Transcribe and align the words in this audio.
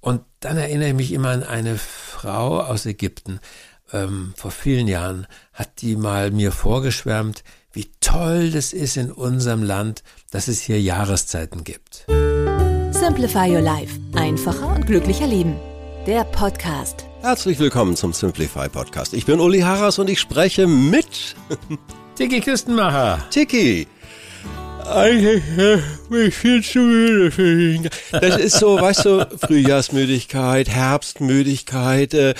Und 0.00 0.22
dann 0.40 0.56
erinnere 0.56 0.88
ich 0.88 0.94
mich 0.94 1.12
immer 1.12 1.30
an 1.30 1.42
eine 1.42 1.76
Frau 1.76 2.60
aus 2.60 2.86
Ägypten. 2.86 3.40
Ähm, 3.92 4.34
vor 4.36 4.50
vielen 4.50 4.86
Jahren 4.86 5.26
hat 5.52 5.80
die 5.80 5.96
mal 5.96 6.30
mir 6.30 6.52
vorgeschwärmt, 6.52 7.42
wie 7.72 7.90
toll 8.00 8.50
das 8.50 8.72
ist 8.72 8.96
in 8.96 9.10
unserem 9.10 9.62
Land, 9.62 10.02
dass 10.30 10.48
es 10.48 10.60
hier 10.60 10.80
Jahreszeiten 10.80 11.64
gibt. 11.64 12.06
Simplify 12.90 13.50
Your 13.50 13.60
Life. 13.60 13.98
Einfacher 14.14 14.74
und 14.74 14.86
glücklicher 14.86 15.26
Leben. 15.26 15.56
Der 16.06 16.24
Podcast. 16.24 17.04
Herzlich 17.20 17.58
willkommen 17.58 17.96
zum 17.96 18.12
Simplify 18.12 18.68
Podcast. 18.68 19.12
Ich 19.14 19.26
bin 19.26 19.40
Uli 19.40 19.60
Harras 19.60 19.98
und 19.98 20.08
ich 20.08 20.20
spreche 20.20 20.66
mit 20.66 21.34
Tiki 22.14 22.40
Küstenmacher. 22.40 23.26
Tiki. 23.30 23.86
Eigentlich 24.88 25.42
äh, 25.58 25.78
bin 26.08 26.28
ich 26.28 26.34
viel 26.34 26.64
zu 26.64 26.78
müde 26.78 27.30
für 27.30 27.74
ihn. 27.74 27.90
Das 28.10 28.36
ist 28.38 28.58
so, 28.58 28.80
weißt 28.80 29.04
du, 29.04 29.28
Frühjahrsmüdigkeit, 29.38 30.68
Herbstmüdigkeit, 30.68 32.14
äh, 32.14 32.34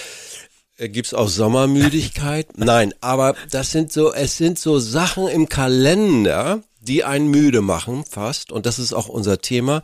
gibt's 0.79 1.13
auch 1.13 1.29
Sommermüdigkeit? 1.29 2.57
Nein, 2.57 2.95
aber 3.01 3.35
das 3.51 3.71
sind 3.73 3.93
so, 3.93 4.13
es 4.13 4.39
sind 4.39 4.59
so 4.59 4.79
Sachen 4.79 5.29
im 5.29 5.49
Kalender, 5.49 6.63
die 6.81 7.05
einen 7.05 7.29
müde 7.29 7.61
machen 7.61 8.05
fast. 8.09 8.53
Und 8.53 8.65
das 8.65 8.79
ist 8.79 8.93
auch 8.93 9.09
unser 9.09 9.41
Thema. 9.41 9.83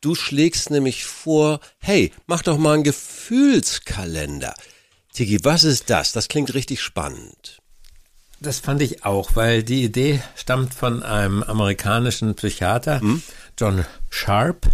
Du 0.00 0.14
schlägst 0.14 0.70
nämlich 0.70 1.04
vor, 1.04 1.60
hey, 1.78 2.12
mach 2.26 2.42
doch 2.42 2.58
mal 2.58 2.74
einen 2.74 2.84
Gefühlskalender. 2.84 4.54
Tiki, 5.12 5.38
was 5.42 5.64
ist 5.64 5.90
das? 5.90 6.12
Das 6.12 6.28
klingt 6.28 6.54
richtig 6.54 6.82
spannend. 6.82 7.62
Das 8.40 8.60
fand 8.60 8.82
ich 8.82 9.04
auch, 9.04 9.30
weil 9.34 9.62
die 9.62 9.82
Idee 9.82 10.22
stammt 10.34 10.74
von 10.74 11.02
einem 11.02 11.42
amerikanischen 11.42 12.34
Psychiater, 12.34 13.00
John 13.58 13.84
Sharp. 14.10 14.68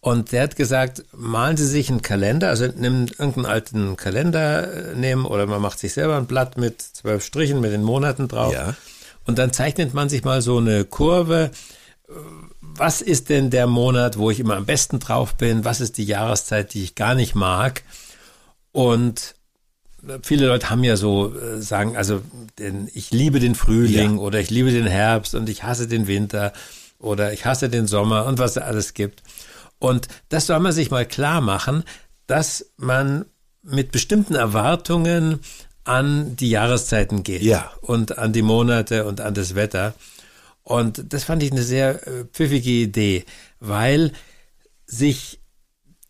Und 0.00 0.30
der 0.30 0.44
hat 0.44 0.56
gesagt, 0.56 1.04
malen 1.12 1.56
Sie 1.56 1.66
sich 1.66 1.90
einen 1.90 2.02
Kalender, 2.02 2.48
also 2.48 2.66
nehmen 2.66 3.08
irgendeinen 3.18 3.46
alten 3.46 3.96
Kalender 3.96 4.92
äh, 4.92 4.94
nehmen 4.94 5.26
oder 5.26 5.46
man 5.46 5.60
macht 5.60 5.80
sich 5.80 5.92
selber 5.92 6.16
ein 6.16 6.26
Blatt 6.26 6.56
mit 6.56 6.80
zwölf 6.80 7.24
Strichen 7.24 7.60
mit 7.60 7.72
den 7.72 7.82
Monaten 7.82 8.28
drauf. 8.28 8.54
Ja. 8.54 8.74
Und 9.26 9.38
dann 9.38 9.52
zeichnet 9.52 9.94
man 9.94 10.08
sich 10.08 10.24
mal 10.24 10.40
so 10.40 10.58
eine 10.58 10.84
Kurve. 10.84 11.50
Was 12.60 13.02
ist 13.02 13.28
denn 13.28 13.50
der 13.50 13.66
Monat, 13.66 14.16
wo 14.18 14.30
ich 14.30 14.38
immer 14.38 14.56
am 14.56 14.66
besten 14.66 15.00
drauf 15.00 15.34
bin? 15.34 15.64
Was 15.64 15.80
ist 15.80 15.98
die 15.98 16.04
Jahreszeit, 16.04 16.72
die 16.74 16.84
ich 16.84 16.94
gar 16.94 17.14
nicht 17.14 17.34
mag? 17.34 17.82
Und 18.70 19.34
viele 20.22 20.46
Leute 20.46 20.70
haben 20.70 20.84
ja 20.84 20.96
so 20.96 21.34
äh, 21.36 21.60
sagen, 21.60 21.96
also 21.96 22.22
den, 22.58 22.88
ich 22.94 23.10
liebe 23.10 23.40
den 23.40 23.54
Frühling 23.54 24.16
Ja. 24.16 24.20
oder 24.20 24.40
ich 24.40 24.50
liebe 24.50 24.70
den 24.70 24.86
Herbst 24.86 25.34
und 25.34 25.48
ich 25.48 25.62
hasse 25.64 25.88
den 25.88 26.06
Winter 26.06 26.52
oder 26.98 27.32
ich 27.32 27.44
hasse 27.44 27.68
den 27.68 27.86
Sommer 27.86 28.26
und 28.26 28.38
was 28.38 28.54
da 28.54 28.62
alles 28.62 28.94
gibt. 28.94 29.22
Und 29.78 30.08
das 30.28 30.46
soll 30.46 30.58
man 30.60 30.72
sich 30.72 30.90
mal 30.90 31.06
klar 31.06 31.40
machen, 31.40 31.84
dass 32.26 32.66
man 32.76 33.24
mit 33.62 33.92
bestimmten 33.92 34.34
Erwartungen 34.34 35.40
an 35.84 36.36
die 36.36 36.50
Jahreszeiten 36.50 37.22
geht 37.22 37.42
Ja. 37.42 37.70
und 37.80 38.18
an 38.18 38.32
die 38.32 38.42
Monate 38.42 39.04
und 39.06 39.20
an 39.20 39.34
das 39.34 39.54
Wetter. 39.54 39.94
Und 40.62 41.12
das 41.12 41.24
fand 41.24 41.42
ich 41.42 41.50
eine 41.52 41.62
sehr 41.62 42.06
äh, 42.06 42.24
pfiffige 42.32 42.70
Idee, 42.70 43.24
weil 43.60 44.12
sich 44.86 45.37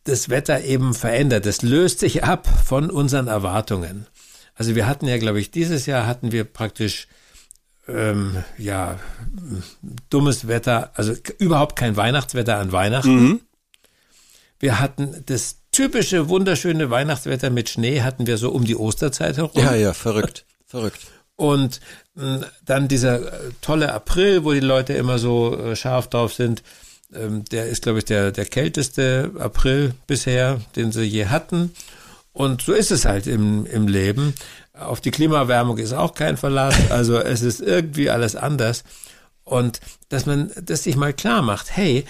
das 0.09 0.29
Wetter 0.29 0.65
eben 0.65 0.95
verändert. 0.95 1.47
Das 1.47 1.63
löst 1.63 2.01
sich 2.01 2.25
ab 2.25 2.49
von 2.65 2.91
unseren 2.91 3.29
Erwartungen. 3.29 4.07
Also 4.55 4.75
wir 4.75 4.87
hatten 4.87 5.07
ja, 5.07 5.19
glaube 5.19 5.41
ich, 5.41 5.51
dieses 5.51 5.87
Jahr 5.87 6.07
hatten 6.07 6.33
wir 6.33 6.45
praktisch 6.45 7.07
ähm, 7.87 8.43
ja 8.57 8.99
dummes 10.11 10.49
Wetter, 10.49 10.91
also 10.95 11.15
überhaupt 11.39 11.77
kein 11.77 11.97
Weihnachtswetter 11.97 12.59
an 12.59 12.73
Weihnachten. 12.73 13.41
Wir 14.59 14.81
hatten 14.81 15.23
das 15.27 15.59
typische 15.71 16.29
wunderschöne 16.29 16.91
Weihnachtswetter 16.91 17.51
mit 17.51 17.69
Schnee 17.69 18.03
hatten 18.03 18.27
wir 18.27 18.37
so 18.37 18.51
um 18.51 18.65
die 18.65 18.75
Osterzeit 18.77 19.37
herum. 19.37 19.53
Ja, 19.55 19.75
ja, 19.75 19.95
verrückt, 19.95 20.45
verrückt. 20.67 21.01
Und 21.37 21.81
mh, 22.17 22.41
dann 22.65 22.89
dieser 22.89 23.33
äh, 23.33 23.51
tolle 23.61 23.93
April, 23.93 24.43
wo 24.43 24.53
die 24.53 24.61
Leute 24.61 24.95
immer 24.95 25.21
so 25.21 25.57
äh, 25.57 25.77
scharf 25.77 26.09
drauf 26.09 26.35
sind, 26.35 26.65
ähm, 27.15 27.45
der 27.47 27.67
ist, 27.67 27.83
glaube 27.83 27.99
ich, 27.99 28.05
der, 28.05 28.33
der 28.33 28.45
kälteste 28.45 29.33
April 29.39 29.95
bisher, 30.07 30.61
den 30.77 30.93
sie 30.93 31.05
je 31.05 31.27
hatten. 31.27 31.73
Und 32.33 32.63
so 32.63 32.73
ist 32.73 32.91
es 32.91 33.05
halt 33.05 33.27
im, 33.27 33.67
im 33.67 33.89
Leben. 33.89 34.35
Auf 34.73 35.01
die 35.01 35.11
Klimaerwärmung 35.11 35.79
ist 35.79 35.93
auch 35.93 36.15
kein 36.15 36.37
Verlass. 36.37 36.77
Also 36.91 37.19
es 37.19 37.43
ist 37.43 37.61
irgendwie 37.61 38.11
alles 38.11 38.37
anders. 38.37 38.85
Und 39.45 39.81
dass 40.09 40.27
man 40.27 40.53
das 40.63 40.85
sich 40.85 40.97
mal 40.97 41.13
klar 41.13 41.43
macht, 41.43 41.75
hey, 41.75 42.05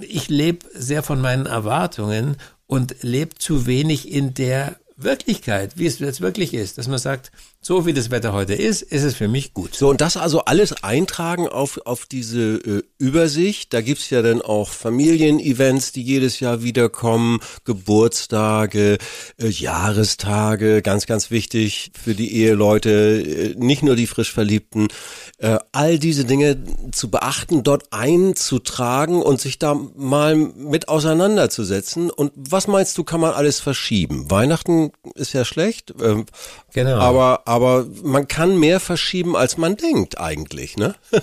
ich 0.00 0.28
lebe 0.28 0.66
sehr 0.74 1.02
von 1.02 1.20
meinen 1.20 1.46
Erwartungen 1.46 2.36
und 2.66 2.96
lebe 3.02 3.36
zu 3.36 3.66
wenig 3.66 4.10
in 4.10 4.34
der 4.34 4.76
Wirklichkeit, 4.96 5.78
wie 5.78 5.86
es 5.86 5.98
jetzt 5.98 6.20
wirklich 6.20 6.52
ist. 6.52 6.78
Dass 6.78 6.88
man 6.88 6.98
sagt, 6.98 7.30
so 7.66 7.86
wie 7.86 7.94
das 7.94 8.10
Wetter 8.10 8.34
heute 8.34 8.52
ist, 8.52 8.82
ist 8.82 9.04
es 9.04 9.14
für 9.14 9.26
mich 9.26 9.54
gut. 9.54 9.74
So, 9.74 9.88
und 9.88 10.02
das 10.02 10.18
also 10.18 10.40
alles 10.40 10.82
eintragen 10.82 11.48
auf, 11.48 11.80
auf 11.86 12.04
diese 12.04 12.56
äh, 12.56 12.82
Übersicht. 12.98 13.72
Da 13.72 13.80
gibt's 13.80 14.10
ja 14.10 14.20
dann 14.20 14.42
auch 14.42 14.68
Familienevents, 14.68 15.92
die 15.92 16.02
jedes 16.02 16.40
Jahr 16.40 16.62
wiederkommen, 16.62 17.40
Geburtstage, 17.64 18.98
äh, 19.38 19.48
Jahrestage, 19.48 20.82
ganz, 20.82 21.06
ganz 21.06 21.30
wichtig 21.30 21.92
für 21.98 22.14
die 22.14 22.36
Eheleute, 22.36 22.90
äh, 22.90 23.54
nicht 23.56 23.82
nur 23.82 23.96
die 23.96 24.08
frisch 24.08 24.30
Verliebten. 24.30 24.88
Äh, 25.38 25.58
all 25.72 25.98
diese 25.98 26.26
Dinge 26.26 26.58
zu 26.92 27.10
beachten, 27.10 27.62
dort 27.62 27.94
einzutragen 27.94 29.22
und 29.22 29.40
sich 29.40 29.58
da 29.58 29.74
mal 29.96 30.36
mit 30.36 30.88
auseinanderzusetzen. 30.88 32.10
Und 32.10 32.32
was 32.36 32.66
meinst 32.66 32.98
du, 32.98 33.04
kann 33.04 33.22
man 33.22 33.32
alles 33.32 33.60
verschieben? 33.60 34.30
Weihnachten 34.30 34.92
ist 35.14 35.32
ja 35.32 35.46
schlecht. 35.46 35.94
Ähm, 36.02 36.26
Genau. 36.74 36.98
aber, 36.98 37.46
aber 37.54 37.86
man 38.02 38.28
kann 38.28 38.58
mehr 38.58 38.80
verschieben, 38.80 39.36
als 39.36 39.56
man 39.56 39.76
denkt 39.76 40.18
eigentlich, 40.18 40.76
ne? 40.76 40.94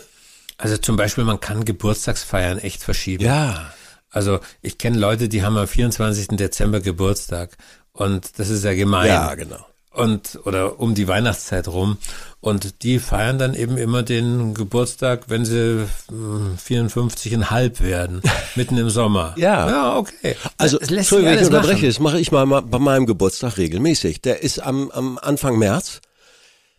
Also 0.58 0.78
zum 0.78 0.96
Beispiel, 0.96 1.24
man 1.24 1.40
kann 1.40 1.66
Geburtstagsfeiern 1.66 2.60
echt 2.60 2.84
verschieben. 2.84 3.24
Ja. 3.24 3.74
Also 4.12 4.40
ich 4.62 4.78
kenne 4.78 5.00
Leute, 5.00 5.28
die 5.28 5.42
haben 5.44 5.58
am 5.58 5.68
24. 5.68 6.38
Dezember 6.38 6.82
Geburtstag. 6.82 7.58
Und 7.94 8.38
das 8.38 8.50
ist 8.50 8.64
ja 8.64 8.76
gemein. 8.76 9.08
Ja, 9.08 9.34
genau. 9.34 9.66
Und, 9.90 10.40
oder 10.46 10.80
um 10.80 10.94
die 10.94 11.08
Weihnachtszeit 11.08 11.68
rum. 11.68 11.98
Und 12.42 12.84
die 12.84 13.00
feiern 13.00 13.40
dann 13.40 13.56
eben 13.56 13.76
immer 13.78 14.04
den 14.04 14.54
Geburtstag, 14.54 15.24
wenn 15.30 15.46
sie 15.46 15.88
mm, 16.12 16.58
54,5 16.64 17.82
werden. 17.82 18.22
Mitten 18.56 18.78
im 18.78 18.90
Sommer. 18.92 19.34
Ja. 19.38 19.68
Ja, 19.68 19.98
okay. 19.98 20.36
Also, 20.58 20.78
Das 20.78 20.92
lässt 20.92 21.10
sich 21.10 21.18
Entschuldigung, 21.18 21.32
wenn 21.34 21.40
ich 21.40 21.46
unterbreche, 21.48 21.74
machen. 21.78 21.88
das 21.88 22.00
mache 22.00 22.20
ich 22.20 22.32
mal 22.32 22.46
ma- 22.46 22.62
bei 22.62 22.78
meinem 22.80 23.08
Geburtstag 23.08 23.58
regelmäßig. 23.58 24.22
Der 24.22 24.44
ist 24.44 24.60
am, 24.60 24.92
am 24.92 25.18
Anfang 25.18 25.58
März. 25.58 26.02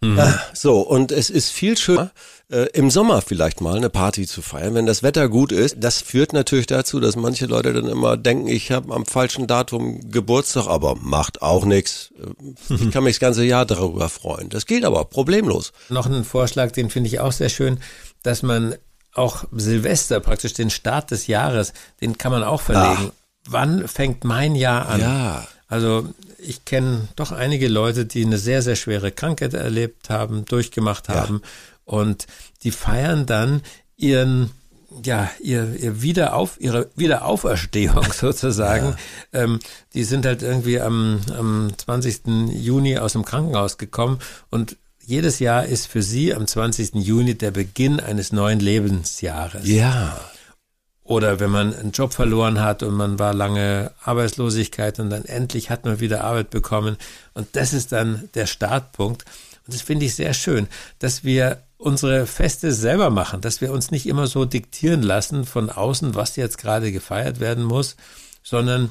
Mhm. 0.02 0.18
Ah, 0.18 0.38
So, 0.52 0.80
und 0.80 1.12
es 1.12 1.30
ist 1.30 1.50
viel 1.50 1.78
schöner, 1.78 2.10
äh, 2.50 2.66
im 2.74 2.90
Sommer 2.90 3.22
vielleicht 3.22 3.60
mal 3.60 3.76
eine 3.76 3.88
Party 3.88 4.26
zu 4.26 4.42
feiern, 4.42 4.74
wenn 4.74 4.84
das 4.84 5.02
Wetter 5.02 5.28
gut 5.28 5.52
ist. 5.52 5.76
Das 5.78 6.00
führt 6.02 6.32
natürlich 6.32 6.66
dazu, 6.66 7.00
dass 7.00 7.16
manche 7.16 7.46
Leute 7.46 7.72
dann 7.72 7.88
immer 7.88 8.16
denken, 8.16 8.48
ich 8.48 8.72
habe 8.72 8.92
am 8.94 9.06
falschen 9.06 9.46
Datum 9.46 10.10
Geburtstag, 10.10 10.66
aber 10.66 10.96
macht 10.96 11.40
auch 11.40 11.64
nichts. 11.64 12.10
Ich 12.68 12.90
kann 12.90 13.04
mich 13.04 13.14
das 13.16 13.20
ganze 13.20 13.44
Jahr 13.44 13.64
darüber 13.64 14.08
freuen. 14.08 14.48
Das 14.48 14.66
geht 14.66 14.84
aber 14.84 15.04
problemlos. 15.04 15.72
Noch 15.88 16.06
ein 16.06 16.24
Vorschlag, 16.24 16.72
den 16.72 16.90
finde 16.90 17.08
ich 17.08 17.20
auch 17.20 17.32
sehr 17.32 17.48
schön, 17.48 17.78
dass 18.22 18.42
man 18.42 18.74
auch 19.14 19.44
Silvester, 19.52 20.20
praktisch 20.20 20.54
den 20.54 20.70
Start 20.70 21.10
des 21.10 21.26
Jahres, 21.26 21.72
den 22.00 22.18
kann 22.18 22.32
man 22.32 22.42
auch 22.42 22.60
verlegen. 22.60 23.12
Wann 23.48 23.88
fängt 23.88 24.24
mein 24.24 24.54
Jahr 24.54 24.88
an? 24.88 25.00
Ja. 25.00 25.46
Also 25.72 26.06
ich 26.36 26.66
kenne 26.66 27.08
doch 27.16 27.32
einige 27.32 27.66
Leute, 27.66 28.04
die 28.04 28.26
eine 28.26 28.36
sehr, 28.36 28.60
sehr 28.60 28.76
schwere 28.76 29.10
Krankheit 29.10 29.54
erlebt 29.54 30.10
haben, 30.10 30.44
durchgemacht 30.44 31.08
haben 31.08 31.40
und 31.86 32.26
die 32.62 32.70
feiern 32.70 33.24
dann 33.24 33.62
ihren 33.96 34.50
ja, 35.02 35.30
ihr, 35.40 35.74
ihr 35.80 36.02
Wiederauf, 36.02 36.60
ihre 36.60 36.90
Wiederauferstehung 36.94 38.12
sozusagen. 38.12 38.96
Ähm, 39.32 39.60
die 39.94 40.04
sind 40.04 40.26
halt 40.26 40.42
irgendwie 40.42 40.78
am, 40.78 41.20
am 41.34 41.72
20. 41.74 42.52
Juni 42.52 42.98
aus 42.98 43.14
dem 43.14 43.24
Krankenhaus 43.24 43.78
gekommen 43.78 44.18
und 44.50 44.76
jedes 45.02 45.38
Jahr 45.38 45.64
ist 45.64 45.86
für 45.86 46.02
sie 46.02 46.34
am 46.34 46.46
20. 46.46 46.96
Juni 46.96 47.34
der 47.34 47.50
Beginn 47.50 47.98
eines 47.98 48.30
neuen 48.30 48.60
Lebensjahres. 48.60 49.66
Ja. 49.66 50.20
Oder 51.12 51.40
wenn 51.40 51.50
man 51.50 51.74
einen 51.74 51.92
Job 51.92 52.14
verloren 52.14 52.62
hat 52.62 52.82
und 52.82 52.94
man 52.94 53.18
war 53.18 53.34
lange 53.34 53.92
Arbeitslosigkeit 54.02 54.98
und 54.98 55.10
dann 55.10 55.26
endlich 55.26 55.68
hat 55.68 55.84
man 55.84 56.00
wieder 56.00 56.24
Arbeit 56.24 56.48
bekommen. 56.48 56.96
Und 57.34 57.48
das 57.52 57.74
ist 57.74 57.92
dann 57.92 58.30
der 58.32 58.46
Startpunkt. 58.46 59.26
Und 59.66 59.74
das 59.74 59.82
finde 59.82 60.06
ich 60.06 60.14
sehr 60.14 60.32
schön, 60.32 60.68
dass 61.00 61.22
wir 61.22 61.64
unsere 61.76 62.26
Feste 62.26 62.72
selber 62.72 63.10
machen, 63.10 63.42
dass 63.42 63.60
wir 63.60 63.72
uns 63.72 63.90
nicht 63.90 64.06
immer 64.06 64.26
so 64.26 64.46
diktieren 64.46 65.02
lassen 65.02 65.44
von 65.44 65.68
außen, 65.68 66.14
was 66.14 66.36
jetzt 66.36 66.56
gerade 66.56 66.92
gefeiert 66.92 67.40
werden 67.40 67.64
muss, 67.64 67.96
sondern 68.42 68.88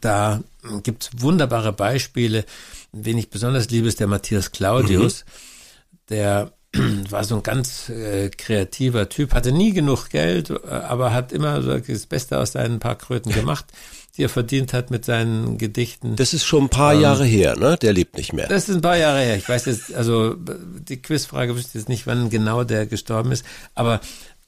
da 0.00 0.42
gibt 0.82 1.04
es 1.04 1.22
wunderbare 1.22 1.72
Beispiele. 1.72 2.44
Wen 2.90 3.16
ich 3.16 3.30
besonders 3.30 3.70
liebe, 3.70 3.86
ist 3.86 4.00
der 4.00 4.08
Matthias 4.08 4.50
Claudius. 4.50 5.24
Mhm. 5.24 5.98
Der 6.08 6.52
war 7.10 7.24
so 7.24 7.36
ein 7.36 7.42
ganz 7.42 7.88
äh, 7.88 8.30
kreativer 8.30 9.08
Typ, 9.08 9.34
hatte 9.34 9.52
nie 9.52 9.72
genug 9.72 10.10
Geld, 10.10 10.50
äh, 10.50 10.68
aber 10.68 11.12
hat 11.12 11.32
immer 11.32 11.62
so 11.62 11.78
das 11.78 12.06
Beste 12.06 12.38
aus 12.38 12.52
seinen 12.52 12.78
paar 12.78 12.96
Kröten 12.96 13.32
gemacht, 13.34 13.66
die 14.16 14.24
er 14.24 14.28
verdient 14.28 14.72
hat 14.72 14.90
mit 14.90 15.04
seinen 15.04 15.58
Gedichten. 15.58 16.16
Das 16.16 16.32
ist 16.32 16.44
schon 16.44 16.64
ein 16.64 16.68
paar 16.68 16.94
ähm, 16.94 17.00
Jahre 17.00 17.24
her, 17.24 17.56
ne? 17.56 17.76
Der 17.80 17.92
lebt 17.92 18.16
nicht 18.16 18.32
mehr. 18.32 18.48
Das 18.48 18.68
ist 18.68 18.76
ein 18.76 18.82
paar 18.82 18.96
Jahre 18.96 19.20
her. 19.20 19.36
Ich 19.36 19.48
weiß 19.48 19.66
jetzt, 19.66 19.94
also 19.94 20.36
die 20.36 21.00
Quizfrage 21.02 21.56
wüsste 21.56 21.78
jetzt 21.78 21.88
nicht, 21.88 22.06
wann 22.06 22.30
genau 22.30 22.64
der 22.64 22.86
gestorben 22.86 23.32
ist, 23.32 23.44
aber 23.74 24.00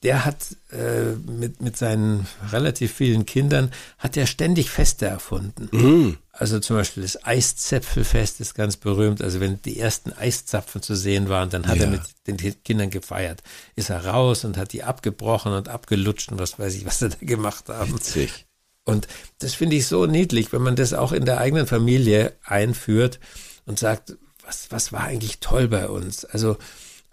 der 0.03 0.23
hat 0.23 0.55
äh, 0.71 1.11
mit, 1.29 1.61
mit 1.61 1.75
seinen 1.75 2.25
relativ 2.51 2.93
vielen 2.93 3.25
Kindern, 3.25 3.71
hat 3.97 4.15
er 4.15 4.27
ständig 4.27 4.69
Feste 4.69 5.07
erfunden. 5.07 5.67
Mhm. 5.71 6.17
Also 6.31 6.61
zum 6.61 6.77
Beispiel 6.77 7.03
das 7.03 7.25
Eiszäpfelfest 7.25 8.39
ist 8.39 8.55
ganz 8.55 8.77
berühmt. 8.77 9.21
Also 9.21 9.41
wenn 9.41 9.61
die 9.61 9.77
ersten 9.77 10.13
Eiszapfen 10.13 10.81
zu 10.81 10.95
sehen 10.95 11.27
waren, 11.27 11.49
dann 11.49 11.67
hat 11.67 11.77
ja. 11.77 11.83
er 11.83 11.89
mit 11.89 12.01
den 12.27 12.37
Kindern 12.63 12.89
gefeiert. 12.89 13.43
Ist 13.75 13.89
er 13.89 14.05
raus 14.05 14.45
und 14.45 14.55
hat 14.55 14.71
die 14.71 14.83
abgebrochen 14.83 15.51
und 15.51 15.67
abgelutscht 15.67 16.31
und 16.31 16.39
was 16.39 16.57
weiß 16.57 16.75
ich, 16.75 16.85
was 16.85 16.99
sie 16.99 17.09
da 17.09 17.17
gemacht 17.19 17.67
haben. 17.67 17.93
Witzig. 17.93 18.45
Und 18.85 19.07
das 19.39 19.53
finde 19.53 19.75
ich 19.75 19.85
so 19.85 20.05
niedlich, 20.05 20.53
wenn 20.53 20.61
man 20.61 20.77
das 20.77 20.93
auch 20.93 21.11
in 21.11 21.25
der 21.25 21.39
eigenen 21.39 21.67
Familie 21.67 22.33
einführt 22.45 23.19
und 23.65 23.77
sagt, 23.77 24.15
was, 24.45 24.71
was 24.71 24.93
war 24.93 25.03
eigentlich 25.03 25.39
toll 25.41 25.67
bei 25.67 25.89
uns? 25.89 26.23
Also 26.23 26.57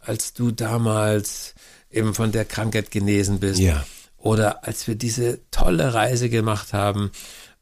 als 0.00 0.32
du 0.34 0.52
damals 0.52 1.54
eben 1.96 2.14
von 2.14 2.32
der 2.32 2.44
Krankheit 2.44 2.90
genesen 2.90 3.40
bist. 3.40 3.60
Ja. 3.60 3.84
Oder 4.18 4.64
als 4.64 4.86
wir 4.86 4.94
diese 4.94 5.40
tolle 5.50 5.94
Reise 5.94 6.28
gemacht 6.28 6.72
haben, 6.72 7.10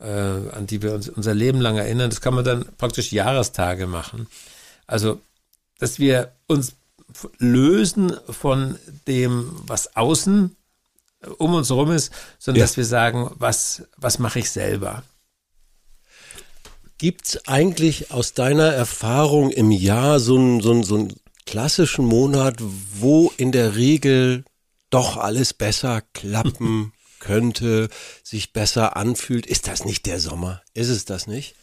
äh, 0.00 0.06
an 0.06 0.66
die 0.66 0.82
wir 0.82 0.94
uns 0.94 1.08
unser 1.08 1.34
Leben 1.34 1.60
lang 1.60 1.76
erinnern, 1.76 2.10
das 2.10 2.20
kann 2.20 2.34
man 2.34 2.44
dann 2.44 2.66
praktisch 2.78 3.12
Jahrestage 3.12 3.86
machen. 3.86 4.26
Also, 4.86 5.20
dass 5.78 5.98
wir 5.98 6.32
uns 6.46 6.74
lösen 7.38 8.16
von 8.28 8.78
dem, 9.06 9.50
was 9.66 9.96
außen 9.96 10.56
um 11.38 11.54
uns 11.54 11.70
herum 11.70 11.90
ist, 11.92 12.12
sondern 12.38 12.60
ja. 12.60 12.64
dass 12.64 12.76
wir 12.76 12.84
sagen, 12.84 13.30
was, 13.36 13.84
was 13.96 14.18
mache 14.18 14.40
ich 14.40 14.50
selber? 14.50 15.02
Gibt 16.98 17.26
es 17.26 17.48
eigentlich 17.48 18.10
aus 18.10 18.34
deiner 18.34 18.72
Erfahrung 18.72 19.50
im 19.50 19.70
Jahr 19.70 20.20
so 20.20 20.36
ein, 20.36 20.60
so 20.60 20.72
ein, 20.72 20.82
so 20.82 20.96
ein 20.96 21.14
klassischen 21.46 22.06
Monat, 22.06 22.56
wo 22.60 23.32
in 23.36 23.52
der 23.52 23.76
Regel 23.76 24.44
doch 24.90 25.16
alles 25.16 25.52
besser 25.52 26.02
klappen 26.12 26.92
könnte, 27.18 27.88
sich 28.22 28.52
besser 28.52 28.96
anfühlt. 28.96 29.46
Ist 29.46 29.68
das 29.68 29.84
nicht 29.84 30.06
der 30.06 30.20
Sommer? 30.20 30.62
Ist 30.74 30.88
es 30.88 31.04
das 31.04 31.26
nicht? 31.26 31.54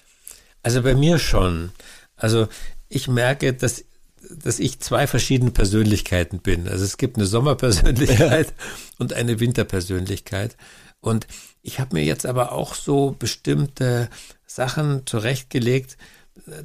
Also 0.64 0.82
bei 0.82 0.96
mir 0.96 1.20
schon. 1.20 1.72
Also 2.16 2.48
ich 2.90 3.08
merke, 3.08 3.54
dass 3.54 3.84
dass 4.30 4.60
ich 4.60 4.80
zwei 4.80 5.08
verschiedene 5.08 5.52
Persönlichkeiten 5.52 6.40
bin. 6.40 6.68
Also 6.68 6.86
es 6.86 6.98
gibt 6.98 7.18
eine 7.18 7.26
Sommerpersönlichkeit 7.26 8.54
und 9.00 9.14
eine 9.14 9.40
Winterpersönlichkeit. 9.40 10.58
Und 11.00 11.28
ich 11.64 11.80
habe 11.80 11.96
mir 11.96 12.04
jetzt 12.04 12.26
aber 12.26 12.52
auch 12.52 12.76
so 12.76 13.16
bestimmte 13.18 14.10
Sachen 14.46 15.06
zurechtgelegt, 15.08 15.98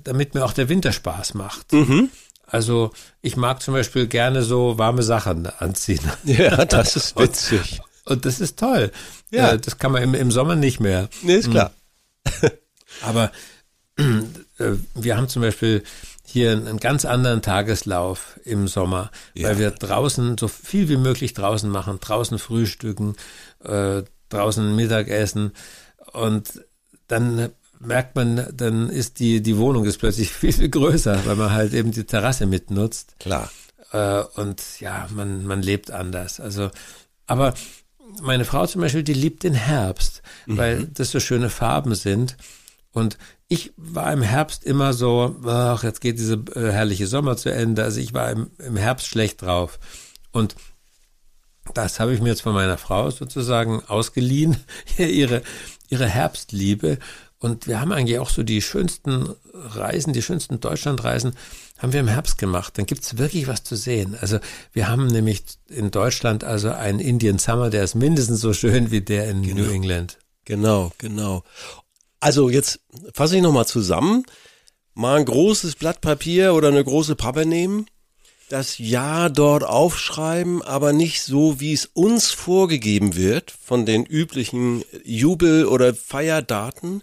damit 0.04 0.34
mir 0.34 0.44
auch 0.44 0.52
der 0.52 0.68
Winter 0.68 0.92
Spaß 0.92 1.34
macht. 1.34 1.72
Mhm. 1.72 2.10
Also 2.46 2.92
ich 3.22 3.36
mag 3.36 3.62
zum 3.62 3.74
Beispiel 3.74 4.06
gerne 4.06 4.42
so 4.42 4.78
warme 4.78 5.02
Sachen 5.02 5.46
anziehen. 5.46 6.00
Ja, 6.24 6.64
das 6.64 6.96
ist 6.96 7.18
witzig. 7.18 7.80
Und, 8.04 8.12
und 8.12 8.24
das 8.24 8.40
ist 8.40 8.58
toll. 8.58 8.92
Ja. 9.30 9.52
Äh, 9.52 9.58
das 9.58 9.78
kann 9.78 9.92
man 9.92 10.02
im, 10.02 10.14
im 10.14 10.30
Sommer 10.30 10.56
nicht 10.56 10.80
mehr. 10.80 11.08
Nee, 11.22 11.36
ist 11.36 11.50
klar. 11.50 11.72
Hm. 12.40 12.50
Aber 13.02 13.30
äh, 13.98 14.72
wir 14.94 15.16
haben 15.16 15.28
zum 15.28 15.42
Beispiel 15.42 15.82
hier 16.24 16.52
einen 16.52 16.78
ganz 16.78 17.04
anderen 17.04 17.42
Tageslauf 17.42 18.38
im 18.44 18.68
Sommer, 18.68 19.10
ja. 19.34 19.48
weil 19.48 19.58
wir 19.58 19.70
draußen 19.70 20.36
so 20.38 20.48
viel 20.48 20.88
wie 20.88 20.96
möglich 20.96 21.34
draußen 21.34 21.70
machen, 21.70 21.98
draußen 22.00 22.38
frühstücken, 22.38 23.16
äh, 23.64 24.02
draußen 24.28 24.74
Mittagessen 24.74 25.52
und 26.12 26.64
dann 27.06 27.50
merkt 27.80 28.16
man, 28.16 28.46
dann 28.54 28.88
ist 28.88 29.18
die, 29.18 29.42
die 29.42 29.56
Wohnung 29.56 29.84
ist 29.84 29.98
plötzlich 29.98 30.30
viel, 30.32 30.52
viel 30.52 30.68
größer, 30.68 31.26
weil 31.26 31.36
man 31.36 31.52
halt 31.52 31.74
eben 31.74 31.92
die 31.92 32.04
Terrasse 32.04 32.46
mitnutzt. 32.46 33.16
Klar. 33.18 33.50
Äh, 33.92 34.22
und 34.40 34.62
ja, 34.80 35.08
man, 35.14 35.44
man 35.46 35.62
lebt 35.62 35.90
anders. 35.90 36.40
Also, 36.40 36.70
aber 37.26 37.54
meine 38.22 38.44
Frau 38.44 38.66
zum 38.66 38.80
Beispiel, 38.80 39.02
die 39.02 39.14
liebt 39.14 39.42
den 39.42 39.54
Herbst, 39.54 40.22
mhm. 40.46 40.56
weil 40.56 40.86
das 40.86 41.10
so 41.10 41.20
schöne 41.20 41.50
Farben 41.50 41.94
sind. 41.94 42.36
Und 42.92 43.18
ich 43.48 43.72
war 43.76 44.12
im 44.12 44.22
Herbst 44.22 44.64
immer 44.64 44.92
so, 44.92 45.36
ach, 45.44 45.84
jetzt 45.84 46.00
geht 46.00 46.18
diese 46.18 46.42
äh, 46.54 46.72
herrliche 46.72 47.06
Sommer 47.06 47.36
zu 47.36 47.52
Ende. 47.52 47.84
Also 47.84 48.00
ich 48.00 48.14
war 48.14 48.30
im, 48.30 48.50
im 48.58 48.76
Herbst 48.76 49.06
schlecht 49.06 49.42
drauf. 49.42 49.78
Und 50.32 50.56
das 51.74 52.00
habe 52.00 52.14
ich 52.14 52.20
mir 52.20 52.30
jetzt 52.30 52.42
von 52.42 52.54
meiner 52.54 52.78
Frau 52.78 53.10
sozusagen 53.10 53.82
ausgeliehen, 53.86 54.56
ihre, 54.98 55.42
ihre 55.88 56.06
Herbstliebe. 56.06 56.98
Und 57.46 57.68
wir 57.68 57.80
haben 57.80 57.92
eigentlich 57.92 58.18
auch 58.18 58.28
so 58.28 58.42
die 58.42 58.60
schönsten 58.60 59.28
Reisen, 59.54 60.12
die 60.12 60.20
schönsten 60.20 60.58
Deutschlandreisen 60.58 61.36
haben 61.78 61.92
wir 61.92 62.00
im 62.00 62.08
Herbst 62.08 62.38
gemacht. 62.38 62.76
Dann 62.76 62.86
gibt's 62.86 63.18
wirklich 63.18 63.46
was 63.46 63.62
zu 63.62 63.76
sehen. 63.76 64.16
Also 64.20 64.40
wir 64.72 64.88
haben 64.88 65.06
nämlich 65.06 65.44
in 65.68 65.92
Deutschland 65.92 66.42
also 66.42 66.70
einen 66.70 66.98
Indian 66.98 67.38
Summer, 67.38 67.70
der 67.70 67.84
ist 67.84 67.94
mindestens 67.94 68.40
so 68.40 68.52
schön 68.52 68.90
wie 68.90 69.00
der 69.00 69.30
in 69.30 69.44
genau. 69.44 69.62
New 69.62 69.70
England. 69.70 70.18
Genau, 70.44 70.90
genau. 70.98 71.44
Also 72.18 72.50
jetzt 72.50 72.80
fasse 73.14 73.36
ich 73.36 73.42
nochmal 73.42 73.66
zusammen. 73.66 74.24
Mal 74.94 75.20
ein 75.20 75.24
großes 75.24 75.76
Blatt 75.76 76.00
Papier 76.00 76.52
oder 76.54 76.68
eine 76.68 76.82
große 76.82 77.14
Pappe 77.14 77.46
nehmen 77.46 77.86
das 78.48 78.78
Jahr 78.78 79.28
dort 79.28 79.64
aufschreiben, 79.64 80.62
aber 80.62 80.92
nicht 80.92 81.22
so, 81.22 81.58
wie 81.60 81.72
es 81.72 81.86
uns 81.86 82.30
vorgegeben 82.30 83.16
wird 83.16 83.50
von 83.50 83.86
den 83.86 84.04
üblichen 84.04 84.84
Jubel- 85.04 85.66
oder 85.66 85.94
Feierdaten, 85.94 87.02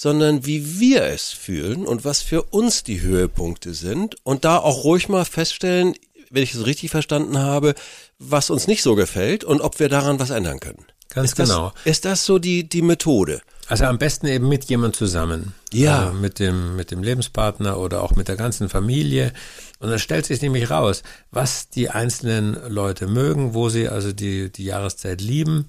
sondern 0.00 0.46
wie 0.46 0.80
wir 0.80 1.02
es 1.02 1.28
fühlen 1.28 1.84
und 1.84 2.06
was 2.06 2.22
für 2.22 2.44
uns 2.44 2.84
die 2.84 3.02
Höhepunkte 3.02 3.74
sind 3.74 4.16
und 4.24 4.46
da 4.46 4.56
auch 4.56 4.82
ruhig 4.82 5.10
mal 5.10 5.26
feststellen, 5.26 5.94
wenn 6.30 6.42
ich 6.42 6.54
es 6.54 6.64
richtig 6.64 6.90
verstanden 6.90 7.36
habe, 7.36 7.74
was 8.18 8.48
uns 8.48 8.66
nicht 8.66 8.82
so 8.82 8.94
gefällt 8.94 9.44
und 9.44 9.60
ob 9.60 9.78
wir 9.78 9.90
daran 9.90 10.18
was 10.18 10.30
ändern 10.30 10.58
können. 10.58 10.86
Ganz 11.10 11.32
ist 11.32 11.36
genau. 11.36 11.74
Das, 11.84 11.92
ist 11.92 12.04
das 12.06 12.24
so 12.24 12.38
die, 12.38 12.66
die 12.66 12.80
Methode? 12.80 13.42
Also 13.66 13.84
am 13.84 13.98
besten 13.98 14.26
eben 14.26 14.48
mit 14.48 14.64
jemand 14.70 14.96
zusammen. 14.96 15.52
Ja. 15.70 16.06
Also 16.06 16.14
mit 16.14 16.38
dem, 16.38 16.76
mit 16.76 16.92
dem 16.92 17.02
Lebenspartner 17.02 17.76
oder 17.76 18.02
auch 18.02 18.16
mit 18.16 18.28
der 18.28 18.36
ganzen 18.36 18.70
Familie. 18.70 19.34
Und 19.80 19.90
dann 19.90 19.98
stellt 19.98 20.24
sich 20.24 20.40
nämlich 20.40 20.70
raus, 20.70 21.02
was 21.30 21.68
die 21.68 21.90
einzelnen 21.90 22.56
Leute 22.70 23.06
mögen, 23.06 23.52
wo 23.52 23.68
sie 23.68 23.86
also 23.86 24.12
die, 24.12 24.50
die 24.50 24.64
Jahreszeit 24.64 25.20
lieben. 25.20 25.68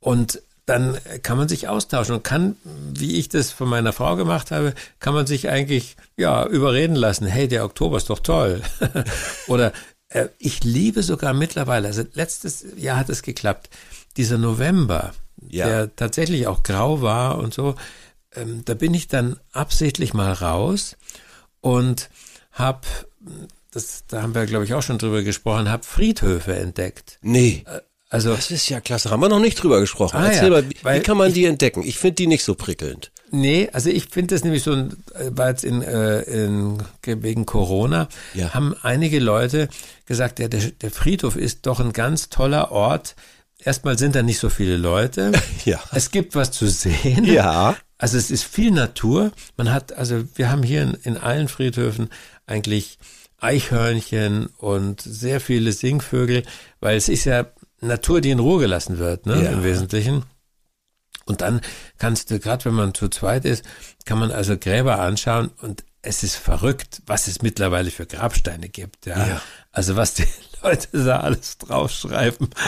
Und 0.00 0.42
dann 0.66 0.98
kann 1.22 1.36
man 1.36 1.48
sich 1.48 1.68
austauschen 1.68 2.14
und 2.14 2.24
kann, 2.24 2.56
wie 2.64 3.18
ich 3.18 3.28
das 3.28 3.50
von 3.50 3.68
meiner 3.68 3.92
Frau 3.92 4.16
gemacht 4.16 4.50
habe, 4.50 4.74
kann 4.98 5.14
man 5.14 5.26
sich 5.26 5.48
eigentlich, 5.48 5.96
ja, 6.16 6.46
überreden 6.46 6.96
lassen. 6.96 7.26
Hey, 7.26 7.48
der 7.48 7.64
Oktober 7.64 7.98
ist 7.98 8.08
doch 8.08 8.20
toll. 8.20 8.62
Oder 9.46 9.72
äh, 10.08 10.28
ich 10.38 10.64
liebe 10.64 11.02
sogar 11.02 11.34
mittlerweile, 11.34 11.88
also 11.88 12.04
letztes 12.14 12.64
Jahr 12.76 12.96
hat 12.96 13.10
es 13.10 13.22
geklappt, 13.22 13.68
dieser 14.16 14.38
November, 14.38 15.12
ja. 15.48 15.66
der 15.66 15.96
tatsächlich 15.96 16.46
auch 16.46 16.62
grau 16.62 17.02
war 17.02 17.38
und 17.38 17.52
so, 17.52 17.74
ähm, 18.34 18.64
da 18.64 18.74
bin 18.74 18.94
ich 18.94 19.08
dann 19.08 19.38
absichtlich 19.52 20.14
mal 20.14 20.32
raus 20.32 20.96
und 21.60 22.08
habe, 22.52 22.86
das, 23.70 24.04
da 24.06 24.22
haben 24.22 24.34
wir 24.34 24.46
glaube 24.46 24.64
ich 24.64 24.74
auch 24.74 24.82
schon 24.82 24.98
drüber 24.98 25.22
gesprochen, 25.22 25.68
habe 25.68 25.82
Friedhöfe 25.82 26.54
entdeckt. 26.54 27.18
Nee. 27.20 27.64
Äh, 28.14 28.16
also, 28.16 28.34
das 28.34 28.50
ist 28.50 28.68
ja 28.68 28.80
klasse. 28.80 29.10
Haben 29.10 29.20
wir 29.20 29.28
noch 29.28 29.40
nicht 29.40 29.62
drüber 29.62 29.80
gesprochen. 29.80 30.16
Ah, 30.16 30.26
Erzähl 30.26 30.44
ja, 30.44 30.50
mal, 30.50 30.70
wie, 30.70 30.76
wie 30.82 31.00
kann 31.00 31.16
man 31.16 31.28
ich, 31.28 31.34
die 31.34 31.44
entdecken? 31.46 31.82
Ich 31.84 31.98
finde 31.98 32.16
die 32.16 32.26
nicht 32.26 32.44
so 32.44 32.54
prickelnd. 32.54 33.10
Nee, 33.30 33.68
also 33.72 33.90
ich 33.90 34.06
finde 34.10 34.34
das 34.34 34.44
nämlich 34.44 34.62
so, 34.62 34.72
ein, 34.72 34.96
war 35.30 35.48
jetzt 35.48 35.64
in, 35.64 35.82
äh, 35.82 36.20
in, 36.22 36.78
wegen 37.04 37.46
Corona, 37.46 38.08
ja. 38.32 38.54
haben 38.54 38.76
einige 38.82 39.18
Leute 39.18 39.68
gesagt, 40.06 40.38
ja, 40.38 40.46
der, 40.46 40.60
der 40.60 40.90
Friedhof 40.92 41.34
ist 41.34 41.66
doch 41.66 41.80
ein 41.80 41.92
ganz 41.92 42.28
toller 42.28 42.70
Ort, 42.70 43.16
erstmal 43.58 43.98
sind 43.98 44.14
da 44.14 44.22
nicht 44.22 44.38
so 44.38 44.50
viele 44.50 44.76
Leute. 44.76 45.32
Ja. 45.64 45.82
Es 45.92 46.10
gibt 46.10 46.34
was 46.34 46.50
zu 46.50 46.68
sehen. 46.68 47.24
Ja. 47.24 47.74
Also 47.96 48.18
es 48.18 48.30
ist 48.30 48.44
viel 48.44 48.70
Natur. 48.70 49.32
Man 49.56 49.72
hat, 49.72 49.94
also 49.94 50.22
wir 50.34 50.50
haben 50.50 50.62
hier 50.62 50.82
in, 50.82 50.94
in 51.04 51.16
allen 51.16 51.48
Friedhöfen 51.48 52.10
eigentlich 52.46 52.98
Eichhörnchen 53.40 54.46
und 54.58 55.00
sehr 55.00 55.40
viele 55.40 55.72
Singvögel, 55.72 56.42
weil 56.80 56.98
es 56.98 57.08
ist 57.08 57.24
ja 57.24 57.46
Natur, 57.86 58.20
die 58.20 58.30
in 58.30 58.38
Ruhe 58.38 58.60
gelassen 58.60 58.98
wird, 58.98 59.26
ne, 59.26 59.42
Ja. 59.44 59.50
im 59.52 59.62
Wesentlichen. 59.64 60.24
Und 61.26 61.40
dann 61.40 61.60
kannst 61.98 62.30
du, 62.30 62.38
gerade 62.38 62.64
wenn 62.66 62.74
man 62.74 62.94
zu 62.94 63.08
zweit 63.08 63.44
ist, 63.44 63.64
kann 64.04 64.18
man 64.18 64.30
also 64.30 64.56
Gräber 64.58 64.98
anschauen 65.00 65.50
und 65.62 65.84
es 66.02 66.22
ist 66.22 66.36
verrückt, 66.36 67.00
was 67.06 67.28
es 67.28 67.40
mittlerweile 67.40 67.90
für 67.90 68.04
Grabsteine 68.04 68.68
gibt. 68.68 69.06
Ja. 69.06 69.26
Ja. 69.26 69.42
Also 69.74 69.96
was 69.96 70.14
die 70.14 70.24
Leute 70.62 71.04
da 71.04 71.20
alles 71.20 71.58
draufschreiben. 71.58 72.48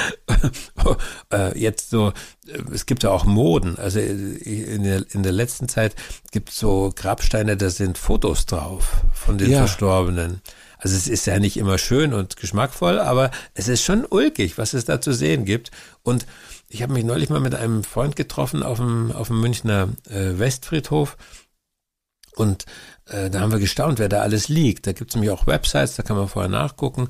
Äh, 1.32 1.58
Jetzt 1.58 1.90
so, 1.90 2.12
äh, 2.46 2.62
es 2.72 2.86
gibt 2.86 3.02
ja 3.02 3.10
auch 3.10 3.24
Moden. 3.24 3.76
Also 3.78 3.98
in 3.98 4.84
der, 4.84 5.02
in 5.12 5.24
der 5.24 5.32
letzten 5.32 5.68
Zeit 5.68 5.96
gibt 6.30 6.50
es 6.50 6.58
so 6.58 6.92
Grabsteine, 6.94 7.56
da 7.56 7.70
sind 7.70 7.98
Fotos 7.98 8.46
drauf 8.46 9.02
von 9.12 9.36
den 9.38 9.50
Ja. 9.50 9.58
Verstorbenen. 9.60 10.42
Also 10.78 10.94
es 10.96 11.08
ist 11.08 11.26
ja 11.26 11.40
nicht 11.40 11.56
immer 11.56 11.78
schön 11.78 12.12
und 12.14 12.36
geschmackvoll, 12.36 13.00
aber 13.00 13.32
es 13.54 13.66
ist 13.66 13.82
schon 13.82 14.04
ulkig, 14.08 14.58
was 14.58 14.72
es 14.74 14.84
da 14.84 15.00
zu 15.00 15.12
sehen 15.12 15.44
gibt. 15.44 15.72
Und 16.04 16.26
ich 16.68 16.82
habe 16.82 16.92
mich 16.92 17.04
neulich 17.04 17.30
mal 17.30 17.40
mit 17.40 17.56
einem 17.56 17.82
Freund 17.82 18.14
getroffen 18.14 18.62
auf 18.62 18.78
dem, 18.78 19.10
auf 19.10 19.26
dem 19.28 19.40
Münchner 19.40 19.88
äh, 20.08 20.38
Westfriedhof. 20.38 21.16
Und 22.36 22.66
äh, 23.08 23.30
da 23.30 23.40
haben 23.40 23.52
wir 23.52 23.58
gestaunt, 23.58 23.98
wer 23.98 24.08
da 24.08 24.20
alles 24.20 24.48
liegt. 24.48 24.86
Da 24.86 24.92
gibt 24.92 25.10
es 25.10 25.14
nämlich 25.14 25.30
auch 25.30 25.46
Websites, 25.46 25.96
da 25.96 26.02
kann 26.02 26.16
man 26.16 26.28
vorher 26.28 26.50
nachgucken. 26.50 27.08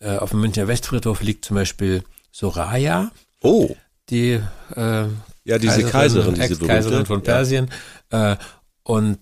Äh, 0.00 0.16
auf 0.16 0.30
dem 0.30 0.40
Münchner 0.40 0.68
Westfriedhof 0.68 1.22
liegt 1.22 1.44
zum 1.44 1.56
Beispiel 1.56 2.02
Soraya, 2.32 3.10
Oh, 3.42 3.74
die 4.10 4.40
äh, 4.76 5.04
ja, 5.44 5.58
diese 5.58 5.84
Kaiserin, 5.84 6.34
diese 6.34 6.46
Ex-Kaiserin 6.46 6.90
berühmte. 6.90 7.06
von 7.06 7.22
Persien. 7.22 7.70
Äh, 8.10 8.36
und 8.82 9.20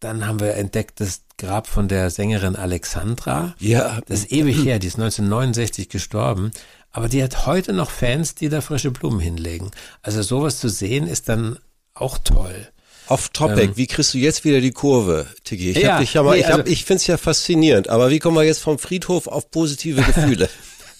dann 0.00 0.26
haben 0.26 0.40
wir 0.40 0.54
entdeckt 0.56 1.00
das 1.00 1.22
Grab 1.38 1.66
von 1.68 1.86
der 1.88 2.10
Sängerin 2.10 2.56
Alexandra. 2.56 3.54
Ja, 3.58 4.00
Das 4.06 4.20
ist 4.20 4.32
ewig 4.32 4.64
her, 4.64 4.78
die 4.80 4.88
ist 4.88 4.96
1969 4.96 5.88
gestorben. 5.88 6.50
Aber 6.90 7.08
die 7.08 7.22
hat 7.22 7.46
heute 7.46 7.72
noch 7.72 7.90
Fans, 7.90 8.34
die 8.34 8.48
da 8.48 8.60
frische 8.60 8.90
Blumen 8.90 9.20
hinlegen. 9.20 9.70
Also 10.02 10.22
sowas 10.22 10.58
zu 10.58 10.68
sehen 10.68 11.06
ist 11.06 11.28
dann 11.28 11.58
auch 11.94 12.18
toll. 12.18 12.68
Off 13.12 13.28
Topic, 13.30 13.72
wie 13.76 13.86
kriegst 13.86 14.14
du 14.14 14.18
jetzt 14.18 14.44
wieder 14.44 14.60
die 14.60 14.70
Kurve, 14.72 15.26
Tiki? 15.44 15.70
Ich 15.70 15.76
Ja, 15.78 16.00
ja 16.00 16.22
mal, 16.22 16.32
nee, 16.34 16.40
ich, 16.40 16.46
hab, 16.46 16.60
also- 16.60 16.72
ich 16.72 16.84
find's 16.84 17.06
ja 17.06 17.16
faszinierend, 17.16 17.88
aber 17.88 18.10
wie 18.10 18.18
kommen 18.18 18.36
wir 18.36 18.44
jetzt 18.44 18.60
vom 18.60 18.78
Friedhof 18.78 19.26
auf 19.26 19.50
positive 19.50 20.02
Gefühle? 20.14 20.48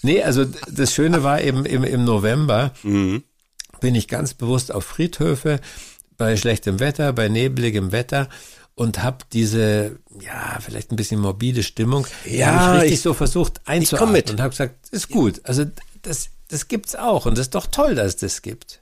Nee, 0.01 0.21
also 0.21 0.45
das 0.69 0.93
Schöne 0.93 1.23
war 1.23 1.41
eben 1.41 1.65
im, 1.65 1.83
im 1.83 2.03
November 2.03 2.71
Mhm. 2.83 3.23
bin 3.79 3.95
ich 3.95 4.07
ganz 4.07 4.33
bewusst 4.33 4.71
auf 4.71 4.85
Friedhöfe 4.85 5.59
bei 6.17 6.37
schlechtem 6.37 6.79
Wetter, 6.79 7.13
bei 7.13 7.29
nebligem 7.29 7.91
Wetter 7.91 8.29
und 8.75 9.01
habe 9.01 9.19
diese, 9.33 9.97
ja, 10.21 10.57
vielleicht 10.61 10.91
ein 10.91 10.95
bisschen 10.95 11.19
morbide 11.19 11.63
Stimmung, 11.63 12.05
die 12.25 12.37
Ja, 12.37 12.75
ich 12.75 12.81
richtig 12.81 12.93
ich- 12.95 13.01
so 13.01 13.13
versucht 13.13 13.61
komm 13.65 13.73
einzuatmen 13.73 14.11
mit. 14.11 14.29
und 14.29 14.39
habe 14.39 14.49
gesagt, 14.51 14.89
ist 14.91 15.09
gut. 15.09 15.41
Also 15.45 15.65
das, 16.03 16.29
das 16.49 16.67
gibt's 16.67 16.95
auch 16.95 17.25
und 17.25 17.37
das 17.37 17.47
ist 17.47 17.55
doch 17.55 17.67
toll, 17.67 17.95
dass 17.95 18.07
es 18.07 18.15
das 18.17 18.41
gibt. 18.41 18.81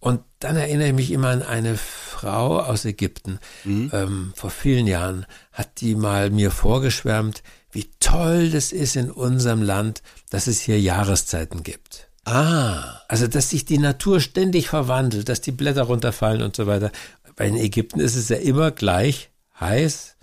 Und 0.00 0.22
dann 0.38 0.56
erinnere 0.56 0.88
ich 0.88 0.94
mich 0.94 1.10
immer 1.12 1.28
an 1.28 1.42
eine 1.42 1.76
Frau 1.76 2.58
aus 2.58 2.84
Ägypten. 2.86 3.38
Mhm. 3.64 3.90
Ähm, 3.92 4.32
vor 4.34 4.50
vielen 4.50 4.86
Jahren 4.86 5.26
hat 5.52 5.80
die 5.82 5.94
mal 5.94 6.30
mir 6.30 6.50
vorgeschwärmt, 6.50 7.42
wie 7.70 7.90
toll 8.00 8.50
das 8.50 8.72
ist 8.72 8.96
in 8.96 9.10
unserem 9.10 9.62
Land, 9.62 10.02
dass 10.30 10.46
es 10.46 10.60
hier 10.60 10.80
Jahreszeiten 10.80 11.62
gibt. 11.62 12.08
ah, 12.24 13.00
Also, 13.08 13.26
dass 13.26 13.50
sich 13.50 13.64
die 13.64 13.78
Natur 13.78 14.20
ständig 14.20 14.68
verwandelt, 14.68 15.28
dass 15.28 15.40
die 15.42 15.52
Blätter 15.52 15.82
runterfallen 15.82 16.42
und 16.42 16.56
so 16.56 16.66
weiter. 16.66 16.90
Weil 17.36 17.50
in 17.50 17.56
Ägypten 17.56 18.00
ist 18.00 18.16
es 18.16 18.28
ja 18.28 18.36
immer 18.36 18.70
gleich 18.70 19.30
heiß. 19.60 20.16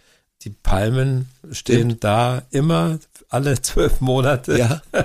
Die 0.43 0.49
Palmen 0.49 1.29
stehen 1.51 1.99
da 1.99 2.43
immer 2.51 2.99
alle 3.29 3.61
zwölf 3.61 4.01
Monate. 4.01 4.57
ja. 4.57 4.81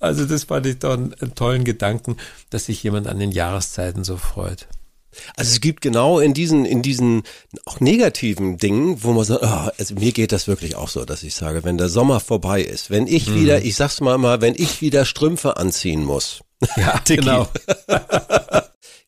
Also 0.00 0.26
das 0.26 0.44
fand 0.44 0.64
ich 0.64 0.78
doch 0.78 0.92
einen, 0.92 1.12
einen 1.14 1.34
tollen 1.34 1.64
Gedanken, 1.64 2.18
dass 2.50 2.66
sich 2.66 2.80
jemand 2.84 3.08
an 3.08 3.18
den 3.18 3.32
Jahreszeiten 3.32 4.04
so 4.04 4.16
freut. 4.16 4.68
Also 5.36 5.50
es 5.50 5.60
gibt 5.60 5.80
genau 5.80 6.20
in 6.20 6.34
diesen, 6.34 6.64
in 6.64 6.82
diesen 6.82 7.24
auch 7.64 7.80
negativen 7.80 8.58
Dingen, 8.58 9.02
wo 9.02 9.12
man 9.12 9.24
sagt, 9.24 9.42
ah, 9.42 9.72
also 9.76 9.96
mir 9.96 10.12
geht 10.12 10.30
das 10.30 10.46
wirklich 10.46 10.76
auch 10.76 10.88
so, 10.88 11.04
dass 11.04 11.24
ich 11.24 11.34
sage, 11.34 11.64
wenn 11.64 11.78
der 11.78 11.88
Sommer 11.88 12.20
vorbei 12.20 12.62
ist, 12.62 12.90
wenn 12.90 13.08
ich 13.08 13.34
wieder, 13.34 13.62
ich 13.62 13.74
sag's 13.74 14.00
mal 14.00 14.14
immer, 14.14 14.40
wenn 14.40 14.54
ich 14.56 14.80
wieder 14.80 15.04
Strümpfe 15.04 15.56
anziehen 15.56 16.04
muss. 16.04 16.42
Ja, 16.76 17.00
genau. 17.04 17.48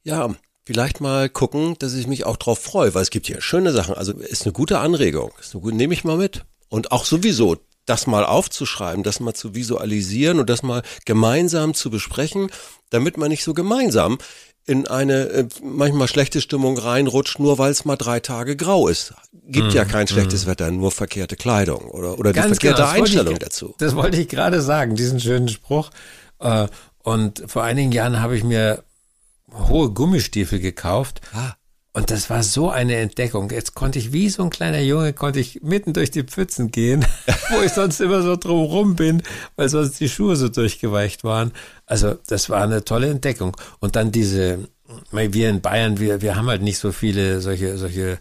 Ja, 0.02 0.34
vielleicht 0.64 1.02
mal 1.02 1.28
gucken, 1.28 1.76
dass 1.78 1.92
ich 1.92 2.06
mich 2.06 2.24
auch 2.24 2.38
drauf 2.38 2.58
freue, 2.58 2.94
weil 2.94 3.02
es 3.02 3.10
gibt 3.10 3.26
hier 3.26 3.42
schöne 3.42 3.70
Sachen. 3.72 3.94
Also 3.94 4.12
ist 4.12 4.44
eine 4.44 4.54
gute 4.54 4.78
Anregung. 4.78 5.30
Ist 5.38 5.54
eine 5.54 5.60
gute, 5.60 5.76
nehme 5.76 5.92
ich 5.92 6.04
mal 6.04 6.16
mit. 6.16 6.46
Und 6.70 6.90
auch 6.90 7.04
sowieso, 7.04 7.58
das 7.86 8.06
mal 8.06 8.24
aufzuschreiben, 8.24 9.02
das 9.02 9.20
mal 9.20 9.34
zu 9.34 9.54
visualisieren 9.54 10.38
und 10.38 10.48
das 10.50 10.62
mal 10.62 10.82
gemeinsam 11.04 11.74
zu 11.74 11.90
besprechen, 11.90 12.50
damit 12.90 13.16
man 13.16 13.28
nicht 13.28 13.44
so 13.44 13.54
gemeinsam 13.54 14.18
in 14.66 14.86
eine 14.86 15.28
äh, 15.30 15.48
manchmal 15.62 16.06
schlechte 16.06 16.40
Stimmung 16.40 16.78
reinrutscht, 16.78 17.38
nur 17.38 17.58
weil 17.58 17.72
es 17.72 17.84
mal 17.84 17.96
drei 17.96 18.20
Tage 18.20 18.56
grau 18.56 18.88
ist. 18.88 19.14
Gibt 19.32 19.72
ja 19.72 19.84
kein 19.84 20.06
schlechtes 20.06 20.46
Wetter, 20.46 20.70
nur 20.70 20.92
verkehrte 20.92 21.34
Kleidung 21.34 21.90
oder, 21.90 22.18
oder 22.18 22.32
die 22.32 22.40
verkehrte 22.40 22.82
genau, 22.82 22.92
Einstellung 22.92 23.32
ich, 23.34 23.38
dazu. 23.40 23.74
Das 23.78 23.96
wollte 23.96 24.20
ich 24.20 24.28
gerade 24.28 24.60
sagen, 24.60 24.94
diesen 24.94 25.18
schönen 25.18 25.48
Spruch. 25.48 25.90
Äh, 26.38 26.68
Und 27.02 27.42
vor 27.46 27.64
einigen 27.64 27.90
Jahren 27.90 28.20
habe 28.20 28.36
ich 28.36 28.44
mir 28.44 28.84
hohe 29.52 29.90
Gummistiefel 29.90 30.60
gekauft. 30.60 31.20
Ah. 31.32 31.54
Und 31.92 32.12
das 32.12 32.30
war 32.30 32.44
so 32.44 32.70
eine 32.70 32.96
Entdeckung. 32.96 33.50
Jetzt 33.50 33.74
konnte 33.74 33.98
ich 33.98 34.12
wie 34.12 34.28
so 34.28 34.44
ein 34.44 34.50
kleiner 34.50 34.80
Junge, 34.80 35.12
konnte 35.12 35.40
ich 35.40 35.60
mitten 35.62 35.92
durch 35.92 36.12
die 36.12 36.22
Pfützen 36.22 36.70
gehen, 36.70 37.04
wo 37.50 37.62
ich 37.62 37.72
sonst 37.72 38.00
immer 38.00 38.22
so 38.22 38.36
drumrum 38.36 38.94
bin, 38.94 39.22
weil 39.56 39.68
sonst 39.68 39.98
die 39.98 40.08
Schuhe 40.08 40.36
so 40.36 40.48
durchgeweicht 40.48 41.24
waren. 41.24 41.50
Also 41.86 42.14
das 42.28 42.48
war 42.48 42.62
eine 42.62 42.84
tolle 42.84 43.10
Entdeckung. 43.10 43.56
Und 43.80 43.96
dann 43.96 44.12
diese, 44.12 44.68
wir 45.10 45.50
in 45.50 45.60
Bayern, 45.60 45.98
wir, 45.98 46.22
wir 46.22 46.36
haben 46.36 46.46
halt 46.46 46.62
nicht 46.62 46.78
so 46.78 46.92
viele 46.92 47.40
solche, 47.40 47.76
solche 47.76 48.18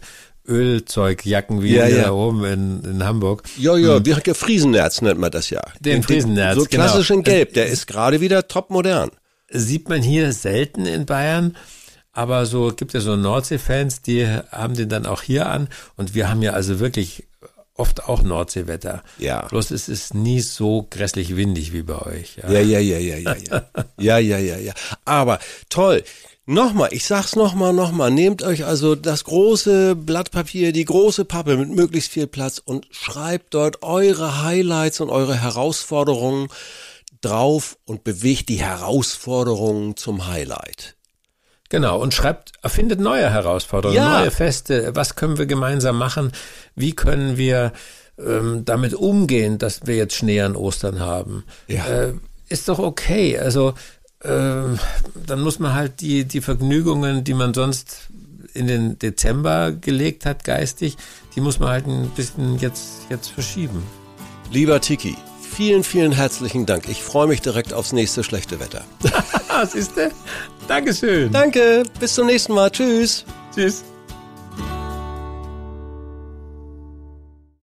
Ölzeugjacken 0.48 1.62
wie 1.62 1.76
Ja, 1.76 1.86
wir 1.86 1.96
ja. 1.96 2.10
oben 2.10 2.44
in, 2.44 2.82
in 2.82 3.04
Hamburg. 3.04 3.44
Ja, 3.56 3.76
ja, 3.76 4.04
wir 4.04 4.34
Friesennerz 4.34 5.00
nennt 5.00 5.20
man 5.20 5.30
das 5.30 5.50
ja. 5.50 5.62
Den 5.78 6.02
Friesennerz, 6.02 6.56
So 6.56 6.64
genau. 6.64 6.84
klassisch 6.84 7.10
in 7.10 7.22
Gelb, 7.22 7.54
der 7.54 7.66
ist 7.66 7.86
gerade 7.86 8.20
wieder 8.20 8.48
top 8.48 8.70
modern. 8.70 9.10
sieht 9.48 9.88
man 9.88 10.02
hier 10.02 10.32
selten 10.32 10.86
in 10.86 11.06
Bayern. 11.06 11.56
Aber 12.12 12.46
so 12.46 12.72
gibt 12.74 12.94
es 12.94 13.04
so 13.04 13.16
Nordsee-Fans, 13.16 14.02
die 14.02 14.26
haben 14.26 14.74
den 14.74 14.88
dann 14.88 15.06
auch 15.06 15.22
hier 15.22 15.48
an. 15.48 15.68
Und 15.96 16.14
wir 16.14 16.28
haben 16.28 16.42
ja 16.42 16.52
also 16.52 16.80
wirklich 16.80 17.28
oft 17.80 18.04
auch 18.04 18.22
Nordseewetter. 18.22 19.02
Ja. 19.18 19.46
Bloß 19.46 19.70
es 19.70 19.88
ist 19.88 20.14
nie 20.14 20.40
so 20.40 20.86
grässlich 20.90 21.36
windig 21.36 21.72
wie 21.72 21.82
bei 21.82 21.98
euch. 22.02 22.36
Ja. 22.36 22.50
Ja, 22.50 22.60
ja, 22.60 22.78
ja, 22.78 22.98
ja, 22.98 23.16
ja, 23.16 23.36
ja. 23.36 23.64
Ja, 23.98 24.18
ja, 24.18 24.38
ja, 24.38 24.58
ja. 24.58 24.72
Aber 25.04 25.38
toll. 25.68 26.04
Nochmal, 26.46 26.88
ich 26.92 27.04
sag's 27.04 27.36
nochmal, 27.36 27.72
nochmal. 27.72 28.10
Nehmt 28.10 28.42
euch 28.42 28.64
also 28.64 28.96
das 28.96 29.24
große 29.24 29.94
Blatt 29.94 30.30
Papier, 30.32 30.72
die 30.72 30.84
große 30.84 31.24
Pappe 31.24 31.56
mit 31.56 31.70
möglichst 31.70 32.10
viel 32.10 32.26
Platz 32.26 32.60
und 32.62 32.88
schreibt 32.90 33.54
dort 33.54 33.82
eure 33.82 34.42
Highlights 34.42 35.00
und 35.00 35.10
eure 35.10 35.40
Herausforderungen 35.40 36.48
drauf 37.20 37.78
und 37.84 38.04
bewegt 38.04 38.48
die 38.48 38.60
Herausforderungen 38.60 39.96
zum 39.96 40.26
Highlight. 40.26 40.96
Genau, 41.70 41.98
und 42.00 42.12
schreibt, 42.12 42.52
erfindet 42.62 43.00
neue 43.00 43.30
Herausforderungen, 43.30 43.96
Ja. 43.96 44.20
neue 44.20 44.30
Feste. 44.30 44.94
Was 44.94 45.14
können 45.16 45.38
wir 45.38 45.46
gemeinsam 45.46 45.96
machen? 45.96 46.32
Wie 46.74 46.92
können 46.94 47.36
wir 47.38 47.72
ähm, 48.18 48.64
damit 48.64 48.92
umgehen, 48.92 49.56
dass 49.56 49.86
wir 49.86 49.94
jetzt 49.96 50.14
Schnee 50.14 50.40
an 50.42 50.56
Ostern 50.56 51.00
haben? 51.00 51.44
Ja. 51.68 51.86
Äh, 51.86 52.14
ist 52.48 52.68
doch 52.68 52.80
okay. 52.80 53.38
Also 53.38 53.74
ähm, 54.24 54.78
dann 55.26 55.40
muss 55.40 55.60
man 55.60 55.74
halt 55.74 56.00
die, 56.00 56.24
die 56.24 56.40
Vergnügungen, 56.40 57.22
die 57.24 57.34
man 57.34 57.54
sonst 57.54 58.08
in 58.52 58.66
den 58.66 58.98
Dezember 58.98 59.70
gelegt 59.70 60.26
hat, 60.26 60.42
geistig, 60.42 60.96
die 61.36 61.40
muss 61.40 61.60
man 61.60 61.68
halt 61.68 61.86
ein 61.86 62.10
bisschen 62.10 62.58
jetzt, 62.58 63.02
jetzt 63.08 63.28
verschieben. 63.28 63.84
Lieber 64.50 64.80
Tiki, 64.80 65.14
vielen, 65.40 65.84
vielen 65.84 66.10
herzlichen 66.10 66.66
Dank. 66.66 66.88
Ich 66.88 67.00
freue 67.04 67.28
mich 67.28 67.40
direkt 67.40 67.72
aufs 67.72 67.92
nächste 67.92 68.24
schlechte 68.24 68.58
Wetter. 68.58 68.82
Ah, 69.52 69.66
siehste? 69.66 70.12
Dankeschön. 70.68 71.32
Danke, 71.32 71.82
bis 71.98 72.14
zum 72.14 72.26
nächsten 72.26 72.54
Mal. 72.54 72.70
Tschüss. 72.70 73.24
Tschüss. 73.54 73.82